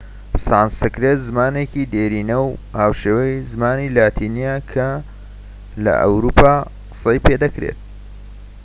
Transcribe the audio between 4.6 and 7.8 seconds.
کە لە ئەوروپا قسەی پێدەکرێت